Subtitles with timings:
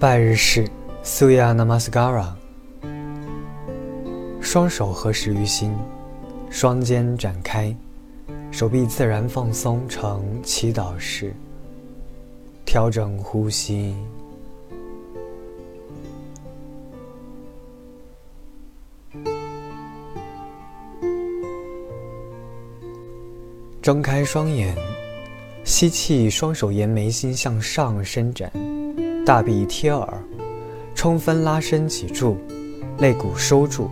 [0.00, 0.64] 拜日式
[1.02, 2.28] Surya Namaskara，
[4.40, 5.74] 双手合十于心，
[6.48, 7.74] 双肩展开，
[8.52, 11.34] 手臂自然放松成祈祷式，
[12.64, 13.92] 调整呼吸。
[23.82, 24.76] 睁开双眼，
[25.64, 28.52] 吸气，双手沿眉心向上伸展，
[29.28, 30.08] 大臂贴耳，
[30.94, 32.38] 充分拉伸脊柱，
[32.96, 33.90] 肋骨收住，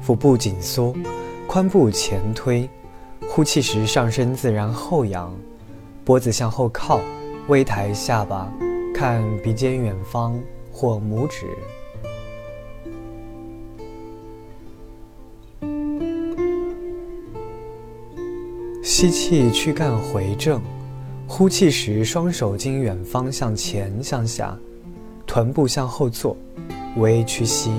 [0.00, 0.94] 腹部紧缩，
[1.48, 2.70] 髋部前推。
[3.28, 5.34] 呼气时上身自然后仰，
[6.04, 7.00] 脖子向后靠，
[7.48, 8.48] 微抬下巴，
[8.94, 10.38] 看鼻尖远方
[10.70, 11.48] 或拇指。
[18.84, 20.60] 吸气，躯干回正；
[21.26, 24.56] 呼气时，双手经远方向前向下，
[25.36, 26.34] 臀部向后坐，
[26.96, 27.70] 微屈膝，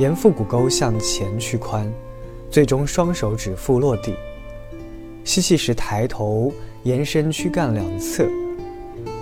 [0.00, 1.86] 沿腹股沟向前屈髋，
[2.50, 4.12] 最终双手指腹落地。
[5.22, 8.26] 吸气时抬头，延伸躯干两侧。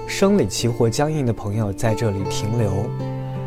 [0.07, 2.73] 生理期或僵硬的朋友在这里停留。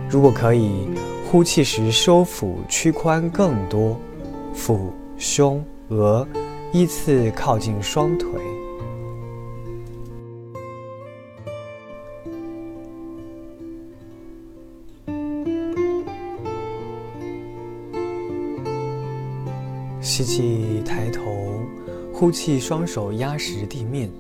[0.08, 0.88] 如果可以，
[1.32, 4.00] 呼气时收腹屈髋更多，
[4.54, 6.28] 腹、胸、额。
[6.72, 8.30] 依次靠近双腿，
[20.04, 21.62] 吸气抬头，
[22.14, 24.12] 呼气双手压实地面，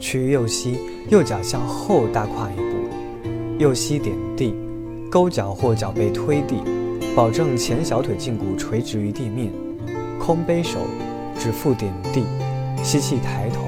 [0.00, 4.52] 屈右膝，右脚向后大跨一步，右膝点地，
[5.08, 6.56] 勾脚或脚背推地，
[7.14, 9.52] 保证前小腿胫骨垂直于地面，
[10.18, 10.80] 空杯手。
[11.38, 12.22] 指腹点地，
[12.82, 13.62] 吸气抬头，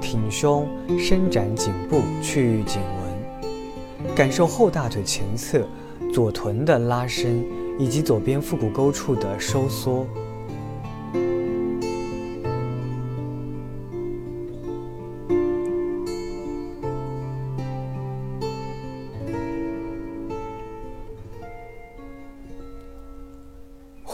[0.00, 5.66] 挺胸，伸展颈部去颈纹，感受后大腿前侧
[6.12, 7.44] 左臀的拉伸，
[7.80, 10.06] 以及左边腹股沟处的收缩。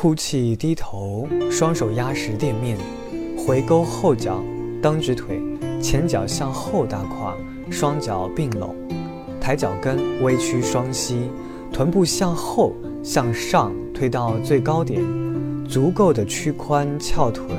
[0.02, 2.78] 呼气，低头，双手压实地面，
[3.36, 4.42] 回勾后脚，
[4.80, 5.38] 蹬直腿，
[5.78, 7.36] 前脚向后大跨，
[7.70, 8.74] 双脚并拢，
[9.42, 11.28] 抬脚跟，微屈双膝，
[11.70, 12.72] 臀部向后
[13.02, 15.02] 向上推到最高点，
[15.68, 17.50] 足够的屈髋翘臀，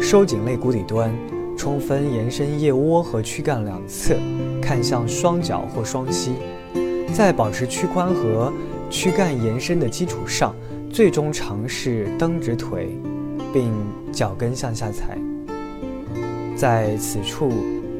[0.00, 1.12] 收紧肋骨底端，
[1.58, 4.14] 充分延伸腋窝和躯干两侧，
[4.62, 6.34] 看向双脚或双膝，
[7.12, 8.52] 在保持屈髋和
[8.88, 10.54] 躯干延伸的基础上。
[10.92, 12.94] 最终尝试蹬直腿，
[13.50, 13.72] 并
[14.12, 15.18] 脚跟向下踩，
[16.54, 17.50] 在此处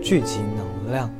[0.02, 1.10] 聚集能量。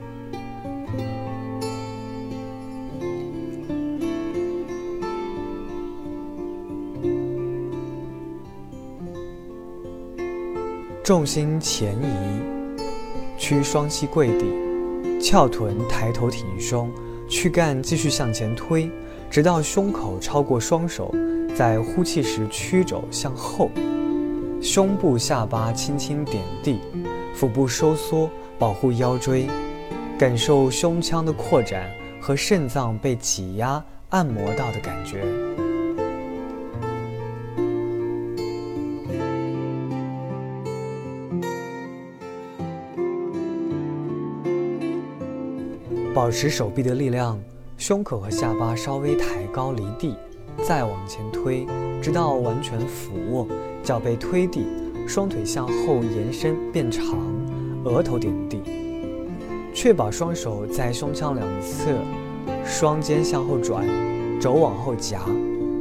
[11.02, 12.76] 重心前移，
[13.38, 16.92] 屈双膝跪地，翘臀抬头挺胸，
[17.30, 18.90] 躯干继续向前推，
[19.30, 21.14] 直到胸口超过双手。
[21.54, 23.70] 在呼气时，曲肘向后，
[24.60, 26.80] 胸部下巴轻轻点地，
[27.34, 29.46] 腹部收缩，保护腰椎，
[30.18, 31.90] 感受胸腔的扩展
[32.20, 35.22] 和肾脏被挤压按摩到的感觉。
[46.14, 47.38] 保持手臂的力量，
[47.76, 50.16] 胸口和下巴稍微抬高离地。
[50.62, 51.66] 再往前推，
[52.00, 53.46] 直到完全俯卧，
[53.82, 54.66] 脚背推地，
[55.06, 57.18] 双腿向后延伸变长，
[57.84, 58.60] 额头点地，
[59.72, 61.90] 确保双手在胸腔两侧，
[62.64, 63.84] 双肩向后转，
[64.40, 65.20] 肘往后夹，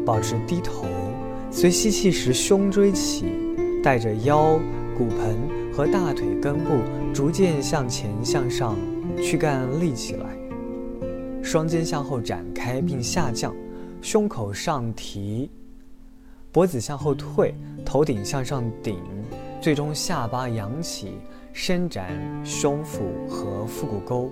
[0.06, 0.86] 保持低头。
[1.52, 3.26] 随吸气时，胸椎起，
[3.84, 4.58] 带着腰、
[4.98, 5.38] 骨盆
[5.74, 6.80] 和大腿根部
[7.14, 8.78] 逐渐向前向上，
[9.22, 10.26] 躯干立起来，
[11.44, 13.54] 双肩向后展开并下降。
[14.02, 15.50] 胸口上提，
[16.52, 17.54] 脖子向后退，
[17.86, 19.00] 头顶向上顶，
[19.62, 21.20] 最终下巴扬起，
[21.54, 22.12] 伸展
[22.44, 24.32] 胸腹和腹股沟。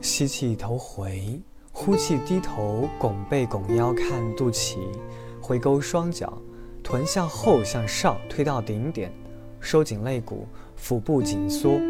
[0.00, 1.40] 吸气头回，
[1.72, 4.76] 呼气低头，拱背拱腰看肚脐，
[5.40, 6.32] 回勾双脚。
[6.92, 9.10] 臀向后向上推到顶点，
[9.60, 10.46] 收紧肋骨，
[10.76, 11.80] 腹部紧缩，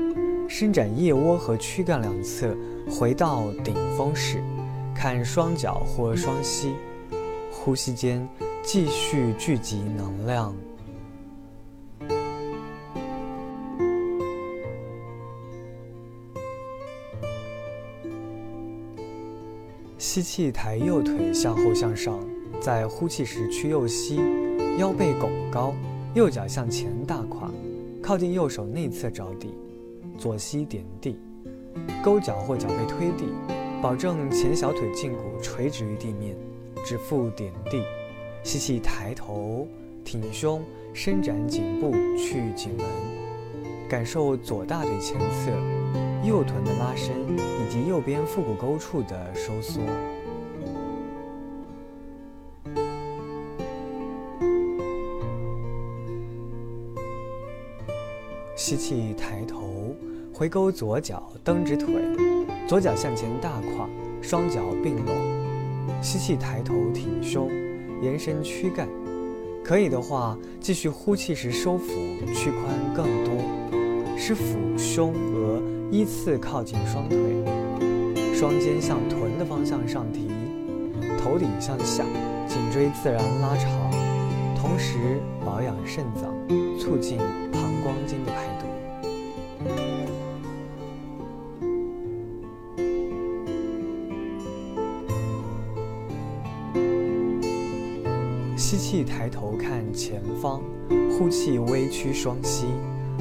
[0.49, 2.57] 伸展腋窝和躯干两侧，
[2.89, 4.41] 回到顶峰式，
[4.95, 6.77] 看双脚或双膝，
[7.51, 8.29] 呼吸间
[8.63, 10.55] 继续聚集能量。
[19.99, 22.21] 吸气，抬右腿向后向上，
[22.63, 24.21] 在呼气时屈右膝，
[24.79, 25.75] 腰背拱高，
[26.15, 27.51] 右脚向前大跨，
[28.01, 29.53] 靠近右手内侧着地，
[30.17, 31.19] 左膝点地，
[32.05, 33.25] 勾脚或脚背推地，
[33.83, 36.37] 保证前小腿胫骨垂直于地面，
[36.87, 37.83] 指腹点地。
[38.45, 39.67] 吸气，抬头，
[40.05, 40.63] 挺胸，
[40.95, 42.87] 伸展颈部去颈门，
[43.89, 45.51] 感受左大腿前侧。
[46.25, 49.81] 右臀的拉伸以及右边腹股沟处的收缩。
[58.65, 59.93] 吸气，抬头，
[60.33, 61.97] 回勾左脚，蹬直腿，
[62.69, 63.89] 左脚向前大跨，
[64.23, 65.13] 双脚并拢。
[66.01, 67.51] 吸气，抬头，挺胸，
[68.01, 68.89] 延伸躯干。
[69.65, 71.89] 可以的话，继续呼气时收腹，
[72.33, 73.35] 屈髋更多，
[74.17, 75.61] 使腹胸额。
[75.91, 77.19] 依次靠近双腿，
[78.33, 80.29] 双肩向臀的方向上提，
[81.21, 82.05] 头顶向下，
[82.47, 83.69] 颈椎自然拉长，
[84.55, 86.33] 同时保养肾脏，
[86.79, 87.19] 促进
[87.53, 88.67] 膀光经的排毒。
[98.57, 100.63] 吸气，抬头看前方，
[101.11, 102.67] 呼气，微屈双膝，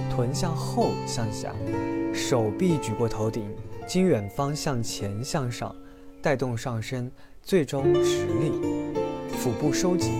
[0.10, 1.54] 臀向后向下。
[2.13, 3.44] 手臂举过头顶，
[3.88, 5.75] 经远方向前向上，
[6.22, 7.12] 带动上身，
[7.42, 8.52] 最终直立。
[9.38, 10.13] 腹部收紧，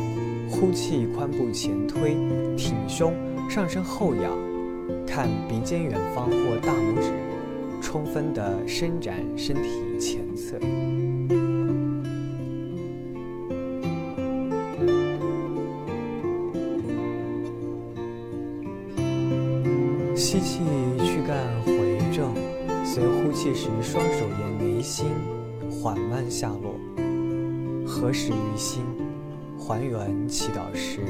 [0.50, 2.16] 呼气，髋部前推，
[2.58, 3.14] 挺胸，
[3.52, 4.32] 上身后仰，
[5.06, 7.12] 看鼻尖远方或大拇指，
[7.82, 10.58] 充分的伸展身体前侧。
[20.16, 20.62] 吸气，
[21.00, 22.34] 躯干回正。
[22.86, 25.08] 随呼气时，双手沿眉心
[25.70, 26.80] 缓慢下落，
[27.86, 28.82] 合十于心，
[29.60, 31.02] 还原祈祷时。